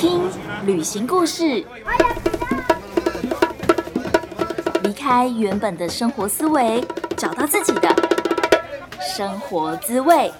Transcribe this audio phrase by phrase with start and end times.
[0.00, 0.18] 听
[0.64, 1.62] 旅行故事，
[4.82, 6.82] 离开原本的生活思维，
[7.18, 7.94] 找到自己的
[8.98, 10.32] 生活滋味。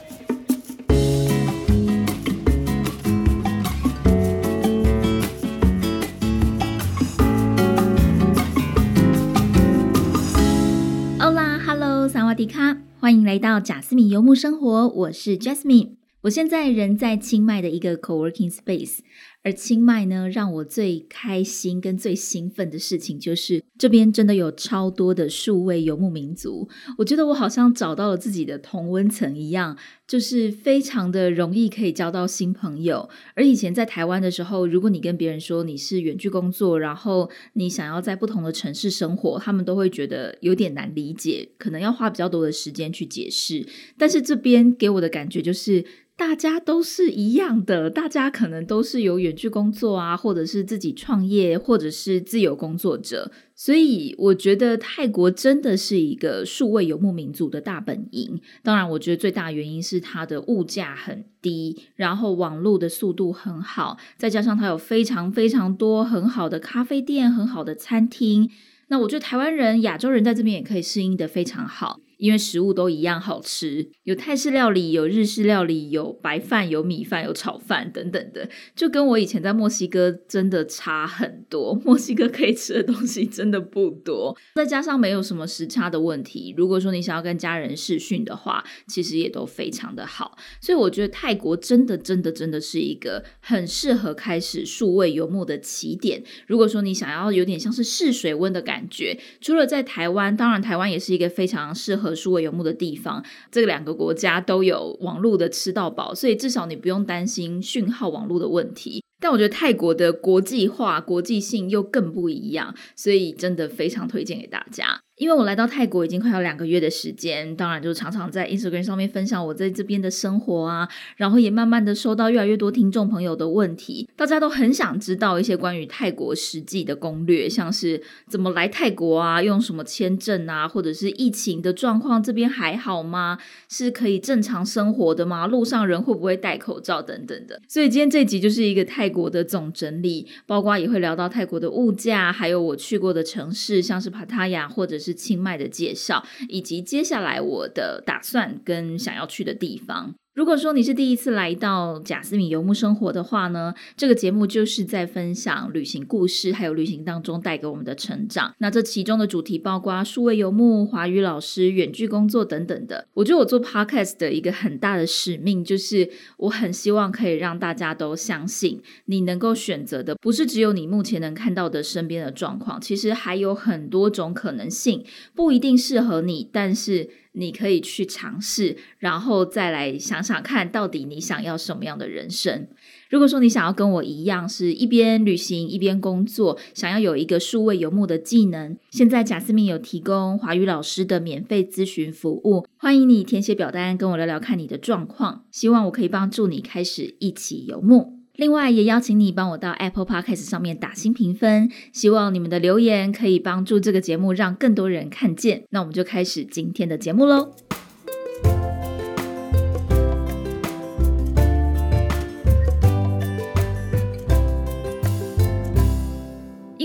[11.20, 15.96] 欧啦，Hello，萨瓦迪卡，欢迎来到贾斯敏游牧生活，我是 Jasmine。
[16.24, 18.98] 我现在人在清迈的一个 co-working space，
[19.42, 26.68] 而清迈呢，让我最开心跟最兴奋的事情就是这边真的有超多的数位游牧民族。
[26.98, 33.08] 我觉得我好像找到了自己的同温层一样，就是非常的容易可以交到新朋友。
[33.34, 43.66] 而以前在台湾的时候，如果你跟别人说你是远距工作，然后你想要在不同的城市生活，他们都会觉得有点难理解，可能要花比较多的时间去解释。
[43.96, 45.86] 但是这边给我的感觉就是。
[46.20, 53.30] 大家都是一样的，大家可能都是有远距工作啊，或者是自己创业，或者是自由工作者。
[53.54, 58.40] 所以我觉得泰国真的是一个数位游牧民族的大本营。
[58.62, 68.50] 当然，我觉得最大原因是它的物价很低，然后网络的速度很好，再加上它有非常非常多很好的咖啡店、很好的餐厅。
[68.88, 72.00] 那我觉得台湾人、亚洲人在这边也可以适应的非常好。
[72.20, 81.74] 因为食物都一样好吃，有泰式料理，有日式料理，有白饭，有米饭，有炒饭等等的，就跟我以前在墨西哥真的差很多。
[81.82, 86.54] 墨西哥可以吃的东西真的不多，再加上没有什么时差的问题。
[86.56, 90.36] 如果说你想要跟家人视讯的话，其实也都非常的好。
[90.60, 96.22] 所以我觉得泰国真的真的真的是一个很适合开始数位游牧的起点。
[96.46, 102.09] 如果说你想要有点像是试水温的感觉，除了在台湾，当然台湾也是一个非常适合。
[102.14, 109.02] 数位游牧的地方，这两个国家都有网络的吃到饱，所以至少你不用担心讯号网络的问题。
[109.20, 115.00] 但我觉得泰国的国际化、国际性又更不一样，所以真的非常推荐给大家。
[115.16, 133.38] 因为我来到泰国已经快要两个月的时间，当然就常常在 Instagram 上面分享我在这边的生活啊，然后也慢慢的收到越来越多听众朋友的问题，大家都很想知道一些关于泰国实际的攻略，像是怎么来泰国啊，用什么签证啊，或者是疫情的状况这边还好吗？
[133.68, 135.46] 是可以正常生活的吗？
[135.46, 137.60] 路上人会不会戴口罩等等的？
[137.68, 145.10] 所以今天这集就是一个泰国的总整理，包括也会聊到泰国的物价，还有我去过的城市，像是帕塔亚或者是。
[145.20, 150.14] 清迈的介绍，以及接下来我的打算跟想要去的地方。
[150.32, 158.54] 如果说你是第一次来到贾斯敏游牧生活的话呢，这个节目就是在分享旅行故事，还有旅行当中带给我们的成长。
[158.58, 163.08] 那这其中的主题包括数位游牧、华语老师、远距工作等等的。
[163.14, 175.04] 我觉得我做 podcast 的一个很大的使命，就是我很希望可以让大家都相信，你能够选择的不是只有你目前能看到的身边的状况，其实还有很多种可能性，
[175.34, 177.10] 不一定适合你，但是。
[177.32, 182.66] 你可以去尝试，然后再来想想看，到底你想要什么样的人生。
[183.08, 198.19] 如果说你想要跟我一样，是一边旅行一边工作，想要有一个数位游牧的技能，现在贾斯敏有提供华语老师的免费咨询服务，欢迎你填写表单跟我聊聊看你的状况，希望我可以帮助你开始一起游牧。
[198.40, 205.64] 另外，也邀请你帮我到 Apple Podcast 上面打新评分，希望你们的留言可以帮助这个节目让更多人看见。
[205.68, 207.54] 那我们就开始今天的节目喽。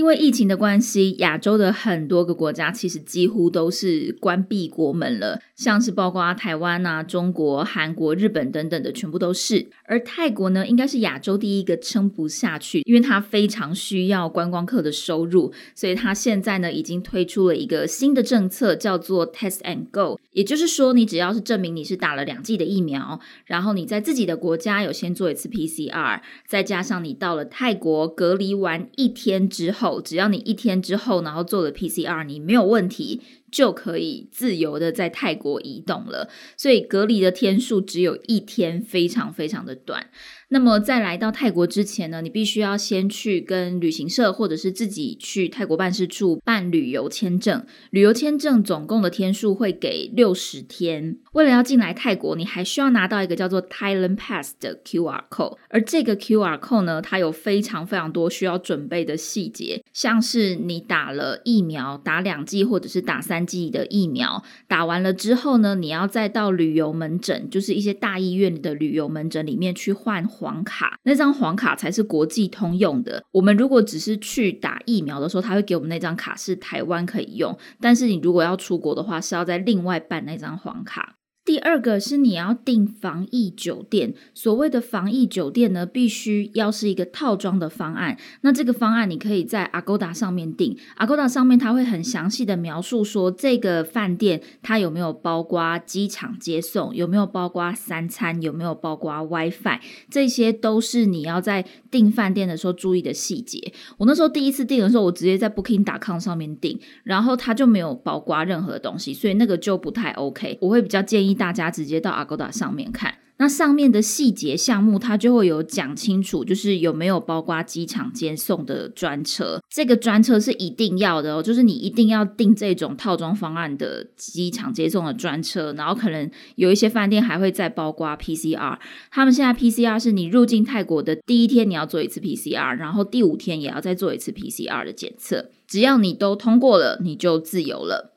[0.06, 9.66] 因为疫情的关系，亚洲的很多个国家其实几乎都是关闭国门了，像是包括台湾啊、中国、韩国、日本等等的，全部都是。
[9.84, 20.20] 而泰国呢，应该是亚洲第一个撑不下去，因为它非常需要观光客的收入，所以它现在呢已经推出了一个新的政策，叫做 Test and Go。
[20.30, 29.95] 也就是说，你只要是证明你是打了两剂的疫苗，然后你在自己的国家有先做一次 PCR，再加上你到了泰国隔离完一天之后。
[30.00, 36.28] 只要你一天之后，然后做了 PCR，你没有问题，就可以自由的在泰国移动了。
[36.56, 40.10] 所以隔离的天数只有一天，非常非常的短。
[40.48, 47.64] 那么在来到泰国之前呢，你必须要先去跟旅行社或者是自己去泰国办事处办旅游签证。
[47.90, 51.16] 旅游签证总共的天数会给六十天。
[51.32, 55.56] 为了要进来泰国，你还需要拿到一个叫做 Thailand Pass 的 QR code。
[55.68, 63.46] 而这个 QR code 呢，它有非常非常多需要准备的细节，像是你打了疫苗，打两剂或者是打三。
[63.46, 73.22] 剂的疫苗，打完了之后呢，你要再到旅游门诊，就是一些大医院的旅游门诊里面去换黄卡，那张黄卡才是国际通用的。
[73.32, 81.14] 我们如果只是去打疫苗的时候，他会给我们那张卡是台湾可以用，但是你如果要出国的话，是要再另外办那张黄卡。
[81.46, 88.18] 第二个是你要订防疫酒店，所谓的防疫酒店呢，必须要是一个套装的方案。
[88.40, 99.78] 那这个方案你可以在 Agoda 上面订，Agoda 上面它会很详细的描述说这个饭店它有没有包括机场接送，有没有包括三餐，有没有包括 WiFi，
[100.10, 103.72] 这些都是你要在订饭店的时候注意的细节。
[103.98, 110.58] 我那时候第一次订的时候，我直接在 Booking.com 上面订，然后它就没有包括任何东西，所以那个就不太 OK。
[110.60, 111.35] 我会比较建议。
[111.36, 119.60] 大家直接到 Agoda 上面看，那上面的细节项目，它就会有讲清楚，就是有没有包括机场接送的专车。
[119.68, 125.74] 这个专车是一定要的哦，就是你一定要订这种套装方案的机场接送的专车。
[125.74, 128.78] 然后可能有一些饭店还会再包括 PCR。
[129.10, 135.50] 他们现在 PCR 是你入境泰国的第一天你要做一次 PCR，然后第五天也要再做一次 PCR 的检测。
[135.68, 138.15] 只要你都通过了，你就自由了。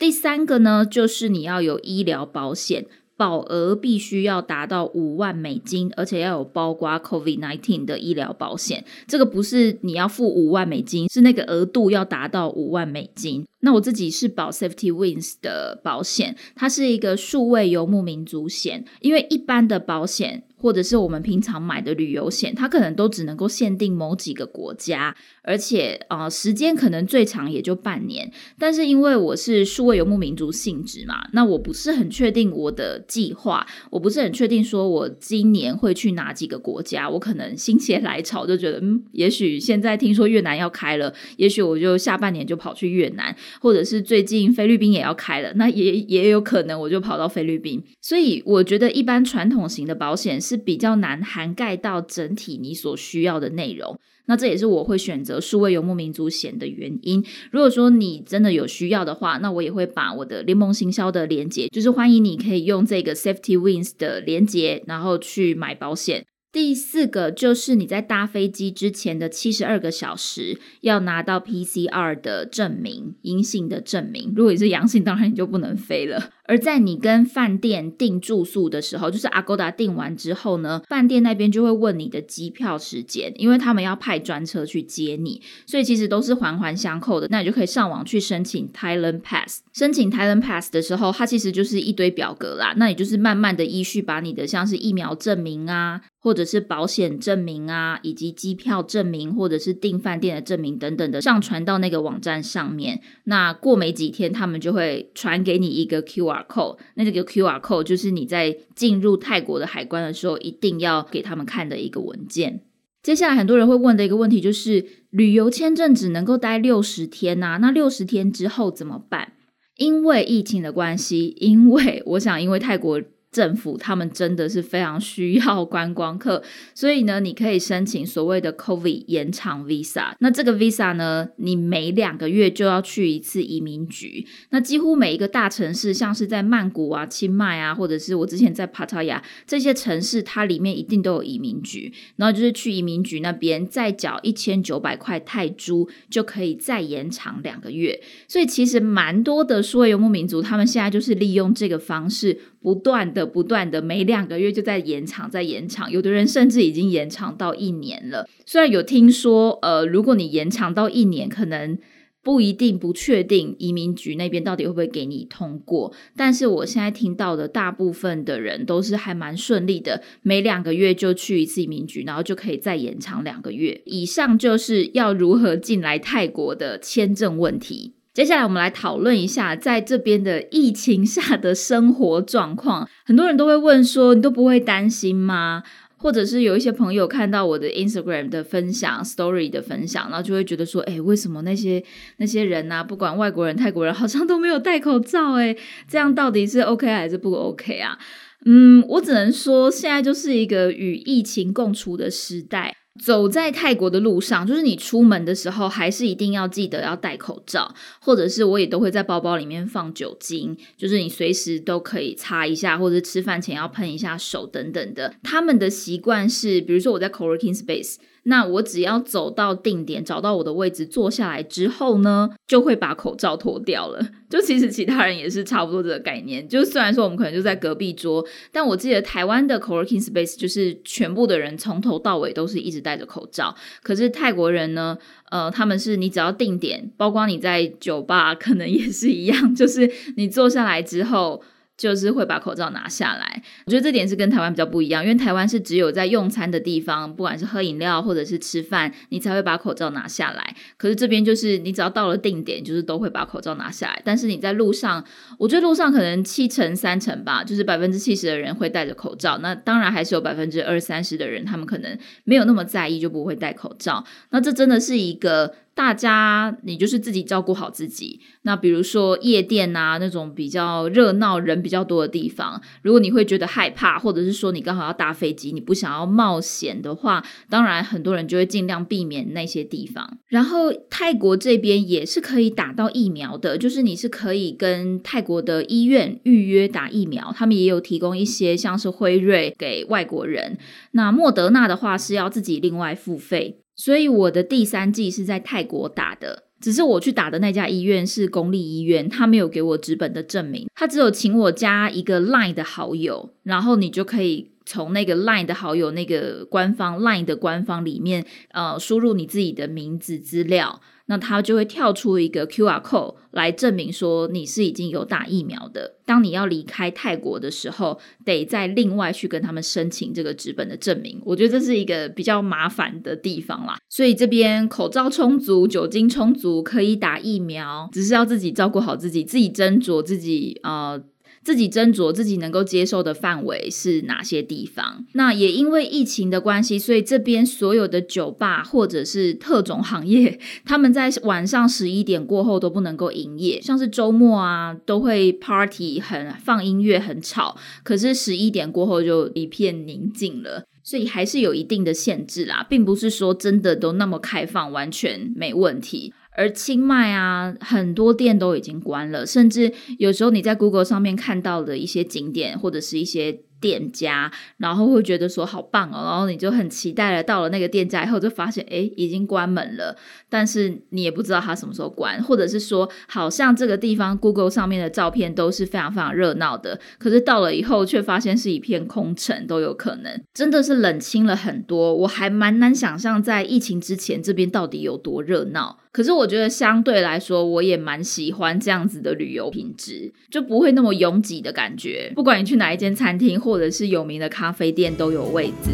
[0.00, 2.86] 第三个呢，就是你要有医疗保险，
[3.18, 8.82] 保额必须要达到五万美金，而且要有包括 COVID nineteen 的医疗保险。
[9.06, 13.46] 这个不是你要付五万美金，是那个额度要达到五万美金。
[13.60, 20.44] 那我自己是保 Safety Wins 的保险，它是一个数位游牧民族险，因为一般的保险。
[20.60, 28.30] 或者是我们平常买的旅游险，它可能都只能够限定某几个国家，而且啊，时间可能最长也就半年。
[28.58, 37.08] 但是因为我是数位游牧民族性质嘛，那我不是很确定我的计划，我不是很确定说我今年会去哪几个国家。
[37.08, 47.82] 我可能心血来潮就觉得，嗯，也许现在听说越南要开了，也许我就下半年就跑去越南，或者是最近菲律宾也要开了，那也也有可能我就跑到菲律宾。
[48.02, 50.38] 所以我觉得一般传统型的保险。
[50.50, 57.24] 是比较难涵盖到整体你所需要的内容，那这也是我会选择数位游牧民族险的原因。
[57.52, 66.26] 如果说你真的有需要的话，那我也会把我的联盟行销的连接，就是欢迎你可以用这个 Safety Wins 的连接，然后去买保险。
[66.52, 74.32] 第四个就是你在搭飞机之前的七十二个小时要拿到 PCR 的证明，阴性的证明。
[74.34, 76.30] 如果你是阳性，当然你就不能飞了。
[76.50, 87.28] 而在你跟饭店订住宿的时候，就是阿勾达订完之后呢，饭店那边就会问你的机票时间，因为他们要派专车去接你，所以其实都是环环相扣的。
[87.30, 89.60] 那你就可以上网去申请 Thailand Pass。
[89.72, 92.74] 申请 Thailand Pass 的时候，它其实就是一堆表格啦。
[92.76, 103.00] 那你就是慢慢的依序把你的像是疫苗证明啊，或者是保险证明啊，以及机票证明，或者是订饭店的证明等等的上传到那个网站上面。
[103.22, 106.39] 那过没几天，他们就会传给你一个 QR。
[106.48, 112.62] 扣那这个 QR code 就是你在进入泰国的海关的时候一定要给他们看的一个文件。
[113.02, 119.32] 接下来很多人会问的一个问题就是，旅游签证只能够待六十天呐，那六十天之后怎么办？
[119.76, 123.00] 因为疫情的关系，因为我想，因为泰国。
[123.32, 126.42] 政府他们真的是非常需要观光客，
[126.74, 130.12] 所以呢，你可以申请所谓的 COVID 延长 Visa。
[130.18, 134.26] 那这个 Visa 呢，你每两个月就要去一次移民局。
[134.50, 141.92] 那几乎每一个大城市，像是在曼谷啊、清迈啊，或者是我之前在 Pattaya 这些城市，它里面一定都有移民局。
[142.16, 148.00] 然后就是去移民局那边再缴一千九百块泰铢，就可以再延长两个月。
[148.26, 152.38] 所以其实蛮多的所谓游牧民族，他们现在就是利用这个方式。
[152.62, 155.90] 不断的、不断的，每两个月就在延长，在延长。
[155.90, 158.28] 有的人甚至已经延长到一年了。
[158.44, 161.78] 虽然有听说，呃，如果你延长到一年，可能
[162.22, 165.90] 不一定不确定移民局那边到底会不会给你通过。
[166.14, 173.80] 但是我现在听到的大部分的人都是还蛮顺利的，每两个月就去一次移民局，然后就可以再延长两个月。
[173.86, 177.94] 以上就是要如何进来泰国的签证问题。
[178.12, 182.88] 接下来我们来讨论一下，在这边的疫情下的生活状况。
[183.04, 185.62] 很多人都会问说：“你都不会担心吗？”
[185.96, 191.84] 或者是有一些朋友看到我的 Instagram 的分享、Story 的分享，然后就会觉得说：“哎，为什么那些
[192.16, 195.34] 那些人呐，不管外国人、泰国人，好像都没有戴口罩？
[195.34, 195.54] 哎，
[195.88, 197.96] 这样到底是 OK 还是不 OK 啊？”
[198.44, 202.74] 嗯，我只能说，现在就是一个与疫情共处的时代。
[202.98, 215.14] 走在泰国的路上，就是你出门的时候，还是一定要记得要戴口罩，或者是我也都会在包包里面放酒精，就是你随时都可以擦一下，或者吃饭前要喷一下手等等的。
[215.22, 217.96] 他们的习惯是，比如说我在 co-working space。
[218.24, 224.00] 那我只要走到定点，找到我的位置坐下来之后呢，就会把口罩脱掉了。
[224.28, 226.46] 就其实其他人也是差不多这个概念。
[226.46, 233.54] 就虽然说我们可能就在隔壁桌，但我记得台湾的 co-working space 就是全部的人从头到尾都是一直戴着口罩。
[233.82, 234.96] 可是泰国人呢，
[235.30, 241.42] 呃，他们是你只要定点，包括你在酒吧可能也是一样，就是你坐下来之后。
[241.80, 250.54] 就是会把口罩拿下来，我觉得这点是跟台湾比较不一样，因为台湾是只有在用餐的地方，不管是喝饮料或者是吃饭，你才会把口罩拿下来。
[250.76, 254.02] 可是这边就是你只要到了定点，就是都会把口罩拿下来。
[254.04, 255.02] 但是你在路上，
[255.38, 259.38] 我觉得路上可能七成三成吧，就是百分之七十的人会戴着口罩。
[259.38, 264.04] 那当然还是有百分之二三十的人，他们可能没有那么在意，就不会戴口罩。
[264.28, 265.54] 那这真的是一个。
[265.80, 268.20] 大家，你就是自己照顾好自己。
[268.42, 280.18] 那比如说夜店啊，那种比较热闹、人比较多的地方，如果你会觉得害怕，或者是说你刚好要搭飞机，你不想要冒险的话，当然很多人就会尽量避免那些地方。
[280.26, 290.58] 然后泰国这边也是可以打到疫苗的，就是你是可以跟泰国的医院预约打疫苗，他们也有提供一些像是辉瑞给外国人。
[290.90, 293.56] 那莫德纳的话是要自己另外付费。
[293.82, 310.82] 所以我的第三季是在泰国打的，只是我去打的那家医院是公立医院，他没有给我纸本的证明，他只有请我加一个 LINE 的好友，然后你就可以从那个 LINE 的好友那个官方 LINE 的官方里面，呃，输入你自己的名字资料。
[311.10, 315.96] 那它就会跳出一个 Q R code 来证明说你是已经有打疫苗的。
[316.06, 321.20] 当你要离开泰国的时候，得再另外去跟他们申请这个纸本的证明。
[321.24, 323.76] 我觉得这是一个比较麻烦的地方啦。
[323.88, 331.00] 所以这边口罩充足，酒精充足，可以打疫苗，只是要自己照顾好自己，自己斟酌自己啊。
[331.42, 335.06] 自己斟酌自己能够接受的范围是哪些地方？
[335.14, 343.60] 那也因为疫情的关系，所以这边所有的酒吧或者是特种行业，他们在晚上十一点过后都不能够营业。
[343.62, 356.12] 像是周末啊，都会 party 很放音乐很吵，可是十一点过后就一片宁静了，所以还是有一定的限制啦，并不是说真的都那么开放，完全没问题。
[356.36, 363.44] 而清迈啊，很多店都已经关了，甚至有时候你在 Google 上面看到的一些景点或者是一些。
[363.60, 367.22] 店家，然后会觉得说好棒哦，然后你就很期待了。
[367.22, 369.96] 到了那个店家以后，就发现哎，已经关门了。
[370.28, 380.20] 但是你也不知道它什么时候关，或者是说，好像这个地方 Google 上面的照片都是非常非常热闹的，可是到了以后却发现是一片空城，都有可能。
[380.32, 381.94] 真的是冷清了很多。
[381.94, 385.78] 我还蛮难想象在疫情之前这边到底有多热闹。
[385.92, 392.12] 可是我觉得相对来说，我也蛮喜欢这样子的旅游品质，就不会那么拥挤的感觉。
[392.14, 395.70] 不管你去哪一间餐厅，或或者是有名的咖啡店，都有位置。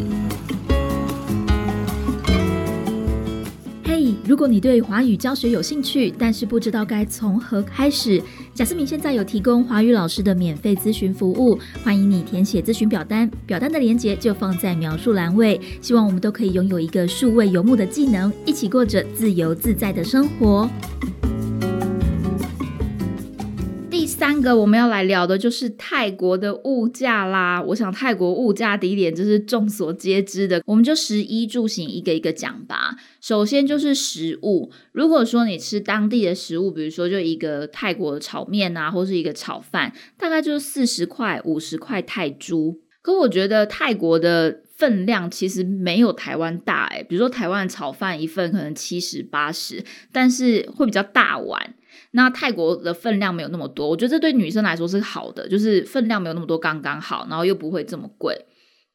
[3.85, 8.23] 嘿如果你对华语教学有兴趣，但是不知道该从何开始，
[8.55, 15.61] 贾思敏现在有提供华语老师的免费咨询服务，欢迎你填写咨询表单，表单的链接就放在描述栏位。
[15.83, 20.67] 希望我们都可以拥有一个数位游牧的技能，一起过着自由自在的生活。
[24.17, 27.63] 三个我们要来聊的就是泰国的物价啦。
[27.63, 32.97] 我想泰国物价低点就是众所皆知的，我们就食衣住行一个一个讲吧。
[33.21, 42.81] 首先就是食物，如果说你吃当地的食物，比如说就一个泰国的炒面啊，或是一个炒饭，大概就是四十块、五十块泰铢。
[43.03, 51.75] 可我觉得泰国的分量其实没有台湾大诶，比如说台湾炒饭一份可能七十八十，但是会比较大碗。
[52.17, 58.35] 那泰国的分量没有那么多，我觉得这对女生来说是好的，就是分量没有那么多，刚刚好，然后又不会这么贵。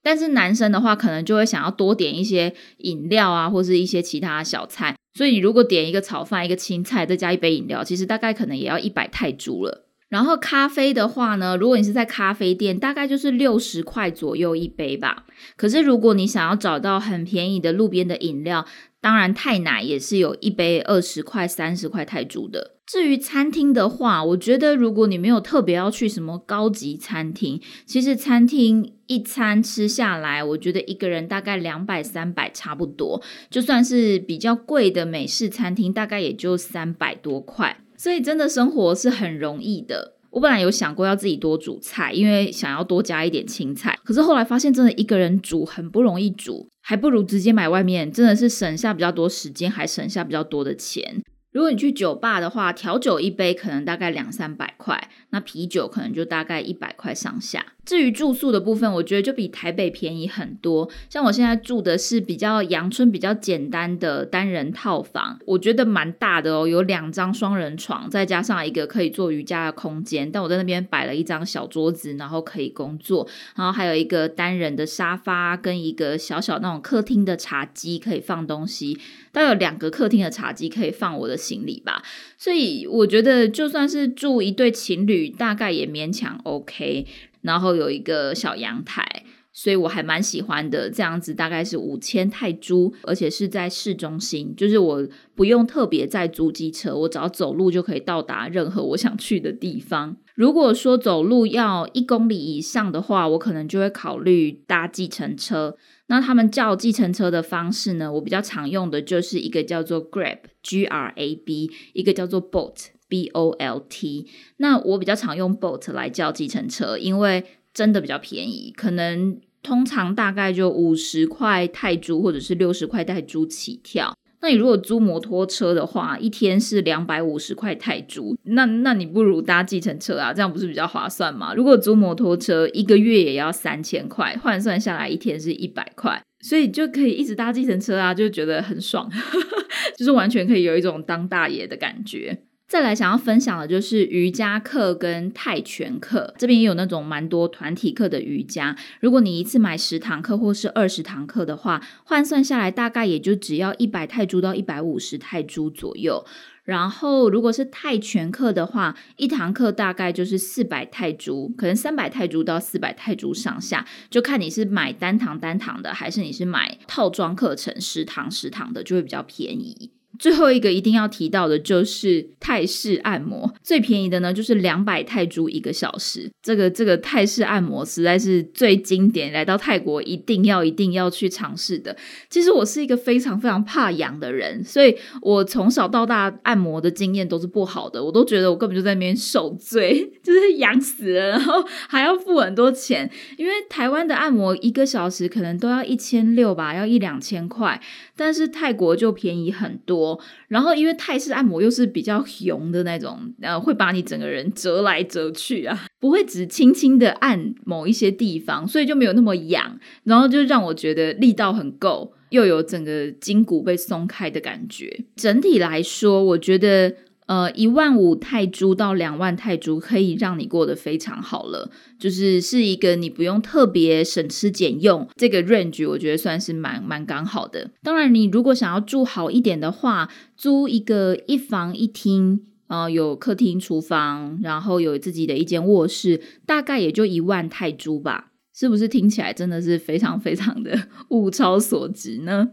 [0.02, 4.96] 但是男生的话，可能就会想要多点一些饮料啊，或是一些其他小菜。
[5.14, 9.91] 所以你如果点一个炒饭、一个青菜，再加一杯饮料，其实大概可能也要一百泰铢了。
[10.12, 15.26] 然后咖啡的话呢，如果你是在咖啡店，大概就是六十块左右一杯吧。
[15.56, 18.66] 可是如果你想要找到很便宜的路边的饮料，
[19.00, 22.76] 当然泰奶也是有一杯二十块、三十块泰铢的。
[22.86, 33.24] 至于餐厅的话，我觉得如果你没有特别要去什么高级餐厅，其实餐厅一餐吃下来，我觉得一个人大概两百三百差不多。
[33.50, 37.78] 就算是比较贵的美式餐厅，大概也就三百多块。
[38.02, 40.16] 所以真的生活是很容易的。
[40.32, 44.00] 我本来有想过要自己多煮菜，因为想要多加一点青菜。
[44.04, 51.22] 可是后来发现，真的一个人煮很不容易煮，还不如直接买外面，真的是省下比较多时间，还省下比较多的钱。
[51.52, 57.74] 如果你去酒吧的话，调酒一杯可能大概两三百块，那啤酒可能就大概一百块上下。
[57.84, 60.90] 至于住宿的部分，我觉得就比台北便宜很多。
[61.10, 70.32] 像我现在住的是比较阳春、比较简单的单人套房，我觉得蛮大的哦，有两张双人床，再加上一个可以做瑜伽的空间。
[70.32, 79.00] 但我在那边摆了一张小桌子，然后可以工作，然后还有一个单人的沙发跟一个小小那种客厅的茶几可以放东西，
[79.32, 82.04] 大概有两个客厅的茶几可以放我的行李吧。
[82.38, 87.08] 所以我觉得就算是住一对情侣，大概也勉强 OK。
[87.42, 89.04] 然后有一个小阳台，
[89.52, 90.90] 所以我还蛮喜欢的。
[90.90, 100.18] 这样子大概是五千泰铢，而且是在市中心，就是我不用特别再租机车，我只要走路就可以到达任何我想去的地方。
[100.36, 105.76] 如果说走路要一公里以上的话，我可能就会考虑搭计程车。
[106.08, 108.12] 那他们叫计程车的方式呢？
[108.12, 112.88] 我比较常用的就是一个叫做 Grab G R A B，一个叫做 Bolt。
[113.12, 114.26] B O L T，
[114.56, 124.16] 那我比较常用 Boat 来叫计程车，因为真的比较便宜，可能通常大概就五十块泰铢或者是六十块泰铢起跳。
[124.44, 131.54] 那你如果租摩托车的话，一天是两百五十块泰铢，那那你不如搭计程车啊，这样不是比较划算吗？
[131.54, 139.08] 如果租摩托车一个月也要三千块，换算下来一天是一百块，所以就可以一直搭计程车啊，就觉得很爽，
[139.96, 142.40] 就是完全可以有一种当大爷的感觉。
[142.72, 148.78] 再来想要分享的就是瑜伽课跟泰拳课，这边也有那种蛮多团体课的瑜伽。
[149.02, 156.26] 如果你一次买十堂课或是二十堂课的话，换算下来大概也就只要一百泰铢到一百五十泰铢左右。
[156.64, 169.92] 然后如果是泰拳课的话，一堂课大概就是四百泰铢，可能三百泰铢到四百泰铢上下，就看你是买单堂单堂的，还是你是买套装课程十堂十堂的，就会比较便宜。
[170.22, 176.30] 最后一个一定要提到的就是泰式按摩，最便宜的呢就是两百泰铢一个小时。
[176.44, 181.98] 这个这个泰式按摩实在是最经典，来到泰国一定要一定要去尝试的。
[182.30, 197.82] 其实我是一个非常非常怕痒的人，所以我从小到大按摩的经验都是不好的，我都觉得我根本就在那边受罪，就是痒死了，然后还要付很多钱，因为台湾的按摩一个小时可能都要一千六吧，要一两千块，
[198.22, 200.20] 但是泰国就便宜很多。
[200.48, 209.80] 然后，因为泰式按摩又是比较雄的那种，呃，会把你整个人折来折去啊，不会只轻轻的按某一些地方，所以就没有那么痒。
[210.04, 215.04] 然后就让我觉得力道很够，又有整个筋骨被松开的感觉。
[215.16, 216.94] 整体来说，我觉得。
[217.32, 227.72] 呃，一万五泰铢到两万泰铢可以让你过得非常好了，就是是一个你不用特别省吃俭用，这个 range 我觉得算是蛮蛮刚好的。
[227.84, 240.78] 当然，你如果想要住好一点的话，租一个一房一厅，呃，有客厅、厨房，然后有自己的一间卧室，大概也就一万泰铢吧，是不是听起来真的是非常非常的
[241.12, 242.50] 物超所值呢？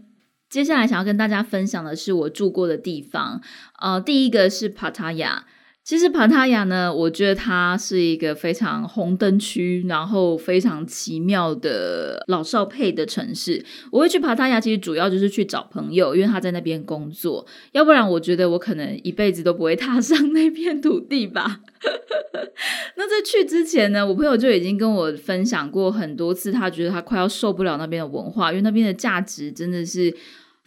[0.48, 3.40] 接下来想要跟大家分享的是我住过的地方，
[3.80, 5.46] 呃，第一个是帕塔亚。
[5.88, 13.64] 其实帕塔亚呢，我觉得它是一个非常红灯区，然后非常奇妙的老少配的城市。
[13.90, 17.46] 我会去帕塔亚，其实主要就是去找朋友，因为他在那边工作。
[17.72, 21.60] 要不然，我觉得我可能一辈子都不会踏上 那片土地吧。
[22.96, 30.14] 那在去之前呢，我朋友就已经跟我分享过很多次，他觉得他快要受不了那边的文化，因为那边的价值真的是。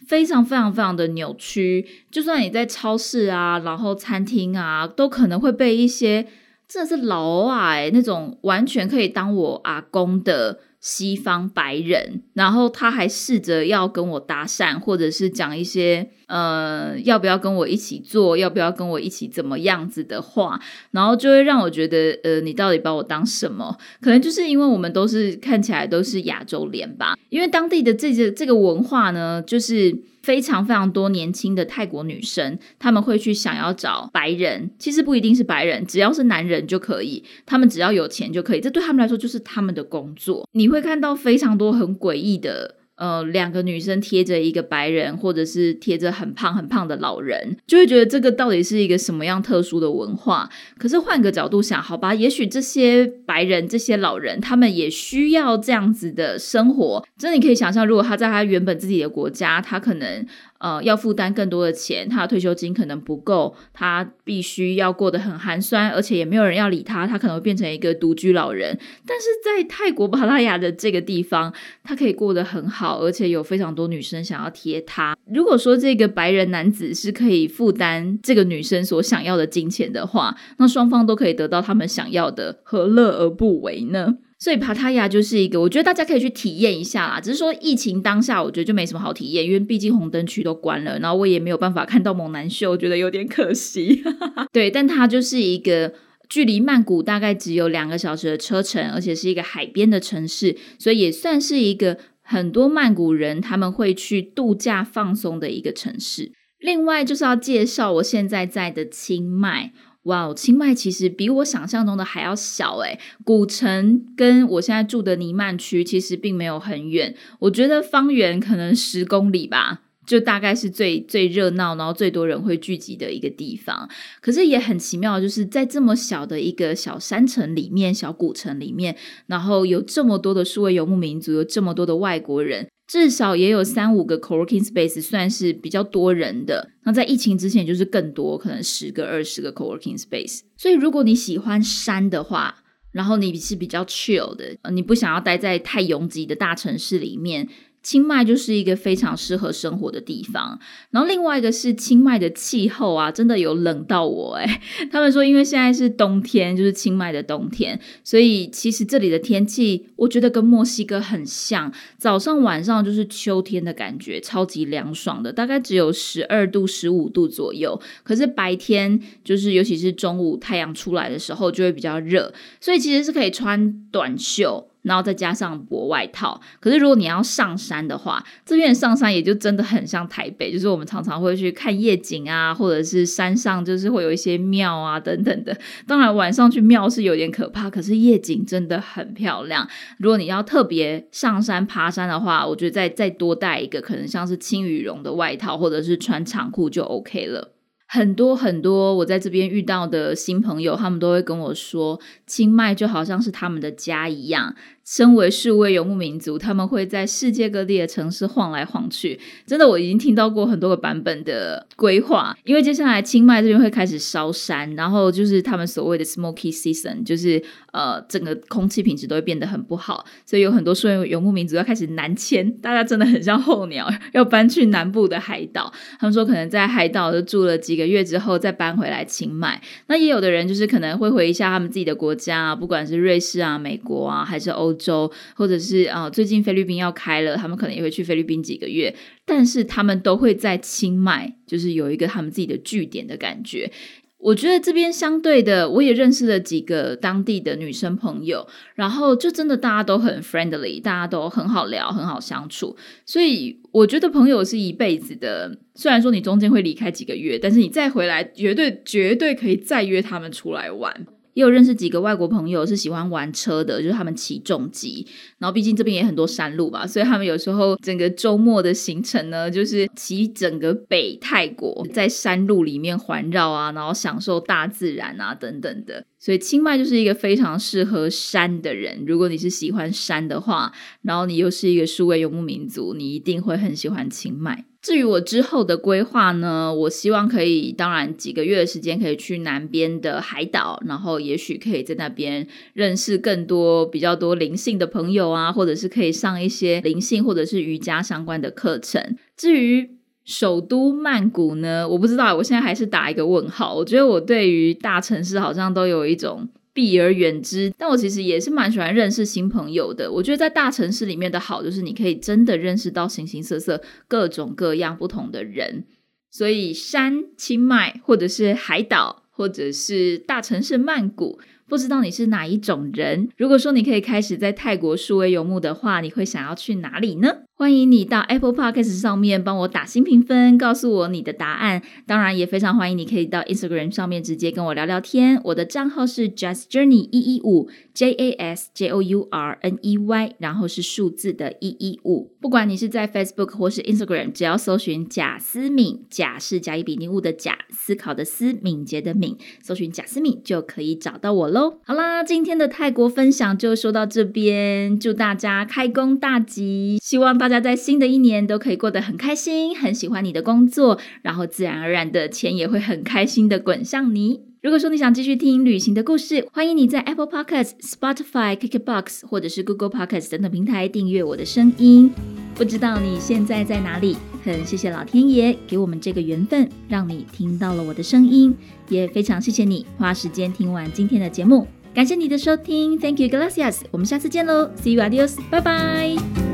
[0.06, 6.26] 非常非常非常的扭曲，就算你在超市啊，然后餐厅啊，都可能会被一些
[6.68, 10.60] 真的是老外那种完全可以当我阿公的。
[10.82, 20.58] 西方白人，然后他还试着要跟我搭讪，或者是讲一些呃要不要跟我一起做，要不要跟我一起怎么样子的话，
[20.92, 23.76] 然后就会让我觉得呃你到底把我当什么？
[24.00, 30.04] 可能就是因为我们都是看起来都是亚洲脸吧，因为当地的这个这个文化呢，就是。
[30.22, 40.48] 非常非常多年轻的泰国女生，他们会去想要找白人，其实不一定是白人，只要是男人就可以，他们只要有钱就可以，这对他们来说就是他们的工作。
[40.52, 50.48] 你会看到非常多很诡异的呃，两个女生贴着一个白人，或者是贴着很胖很胖的老人，就会觉得这个到底是一个什么样特殊的文化？
[50.78, 57.06] 可是换个角度想，好吧，也许这些白人、这些老人，他们也需要这样子的生活。
[57.16, 60.26] 真的，你可以想象，如果他在他原本自己的国家，他可能。
[60.62, 68.78] 呃，要负担更多的钱，他的退休金可能不够，他必须要过得很寒酸，而且也没有人要理他，他可能会变成一个独居老人。
[69.04, 75.16] 但是在泰国巴拉雅的这个地方，他可以过得很好，而且有非常多女生想要贴他。
[75.26, 84.18] 如果说这个白人男子是可以负担这个女生所想要的金钱的话，那双方都可以得到他们想要的，何乐而不为呢？
[84.42, 87.20] 所以帕塔亚就是一个，我觉得大家可以去体验一下啦。
[87.20, 94.02] 只是说疫情当下，我觉得就没什么好体验，因为毕竟红灯区都关了，然后我也没有办法看到猛男秀，我觉得有点可惜。
[94.52, 95.94] 对，但它就是一个
[96.28, 106.32] 距离曼谷大概只有两个小时的车程，而且是一个海边的城市，所以也算是一个很多曼谷人他们会去度假放松的一个城市。
[106.58, 109.72] 另外就是要介绍我现在在的清迈。
[110.04, 123.88] 哇哦，清迈其实比我想象中的还要小诶，古城跟我现在住的尼曼区其实并没有很远，我觉得方圆可能十公里吧，就大概是最最热闹，然后最多人会聚集的一个地方。
[124.20, 132.66] 可是也很奇妙，就是在这么小的一个小山城里面、小古城里面，然后有这么多的数位游牧民族，有这么多的外国人。
[132.92, 136.72] 至少也有三五个 co-working space 算是比较多人的。
[136.82, 140.40] 那在疫情之前就是更多，可能十个、二十个 co-working space。
[140.58, 142.54] 所以如果你喜欢山的话，
[142.90, 147.48] 然后你是比较 chill 的，你不想要待在太拥挤的大城市里面。
[147.82, 150.58] 清迈就是一个非常适合生活的地方，
[150.90, 154.60] 然后另外一个是清迈的气候啊，真的有冷到我哎。
[154.90, 167.80] 他们说，因为现在是冬天，就是清迈的冬天，所以其实这里的天气我觉得跟墨西哥很像，早上晚上就是秋天的感觉，超级凉爽的，大概只有十二度、十五度左右。
[168.04, 174.68] 可是白天就是尤其是中午太阳出来的时候就会比较热，所以其实是可以穿短袖。
[174.82, 185.56] 然后再加上薄外套，可是如果你要上山的话，这边上山也就真的很像台北，就是我们常常会去看夜景啊，或者是山上就是会有一些庙啊等等的。
[185.86, 189.68] 当然晚上去庙是有点可怕，可是夜景真的很漂亮。
[189.98, 197.52] 如果你要特别上山爬山的话，我觉得再再多带一个可能像是轻羽绒的外套，或者是穿长裤就 OK 了。
[197.94, 204.54] 很多很多我在这边遇到的新朋友，他们都会跟我说，清迈就好像是他们的家一样。
[204.84, 209.18] 身为数位游牧民族，他们会在世界各地的城市晃来晃去。
[209.46, 212.36] 真的，我已经听到过很多个版本的规划。
[212.44, 217.40] 因为接下来清迈这边会开始烧山，然后就是他们所谓的 smoky season，就是
[217.72, 222.50] 呃整个空气品质都会变得很不好，所以有很多数位游牧民族要开始南迁。
[222.58, 225.72] 大家真的很像候鸟，要搬去南部的海岛。
[226.00, 229.62] 他们说可能在海岛就住了几个月之后再搬回来清迈。
[229.86, 234.71] 那也有的人就是可能会回一下他们自己的国家，不管是瑞士啊、美国啊，还是欧。
[234.74, 243.70] 洲，或者是啊，最近菲律宾要开了，他们可能也会去菲律宾几个月，但是他们都会在清迈，就是有一个他们自己的据点的感觉。
[244.18, 252.76] 我觉得这边相对的，我也认识了几个当地的女生朋友，然后就真的大家都很 friendly，大家都很好聊，很好相处。
[253.04, 261.04] 所以我觉得朋友是一辈子的，虽然说你中间会离开几个月，但是你再回来，绝对绝对可以再约他们出来玩。
[261.34, 265.06] 也有认识几个外国朋友是喜欢玩车的，就是他们骑重机，
[265.38, 276.04] 然后毕竟这边也很多山路嘛，所以他们有时候整个周末的行程呢，就是骑整个北泰国，在山路里面环绕啊，然后享受大自然啊等等的。
[276.22, 279.02] 所以清迈就是一个非常适合山的人。
[279.04, 284.64] 如果你是喜欢山的话，然后你又是一个数位游牧民族，你一定会很喜欢清迈。
[284.80, 299.16] 至于我之后的规划呢，我希望可以，当然几个月的时间可以去南边的海岛，然后也许可以在那边认识更多比较多灵性的朋友啊，或者是可以上一些灵性或者是瑜伽相关的课程。
[299.36, 299.90] 至于
[300.24, 301.88] 首都曼谷呢？
[301.88, 303.74] 我不知道，我现在还是打一个问号。
[303.74, 310.10] 我觉得我对于大城市好像都有一种避而远之，但我其实也是蛮喜欢认识新朋友的。
[310.10, 315.84] 我觉得在大城市里面的好，就是你可以真的认识到形形色色、各种各样不同的人。
[316.30, 323.28] 所以山、清迈，或者是海岛，或者是大城市曼谷，不知道你是哪一种人？
[323.36, 327.28] 如果说你可以开始在泰国数位游牧的话，你会想要去哪里呢？
[327.62, 331.80] 欢迎你到 Apple Podcast 上面帮我打新评分，告诉我你的答案。
[332.08, 335.40] 当然，也非常欢迎你可以到 Instagram 上面直接跟我聊聊天。
[335.44, 342.32] 我的账号是 Just Journey 一一五 J A S J O U R N E Y，然后是数字的一一五。
[342.40, 351.78] 不管你是在 Facebook 或是 Instagram，只要搜寻贾思敏，贾是甲乙丙丁戊的贾，思考的思，敏捷的敏，搜寻贾思敏就可以找到我喽。
[351.84, 364.40] 好啦，今天的泰国分享就说到这边，祝大家开工大吉，希望大家大家在新的一年都可以过得很开心，很喜欢你的工作，然后自然而然的钱也会很开心的滚向你。
[364.62, 372.10] 如果说你想继续听旅行的故事，欢迎你在 Apple Podcasts、Spotify、KKBox 或者是 Google Podcasts 等等平台订阅我的声音。
[372.54, 374.16] 不知道你现在在哪里？
[374.42, 378.56] 很谢谢老天爷给我们这个缘分，让你听到了我的声音，
[378.88, 381.66] 也非常谢谢你花时间听完今天的节目。
[381.92, 383.80] 感谢你的收听，Thank you, gracias。
[383.90, 386.51] 我们下次见喽，See you, adios，拜拜。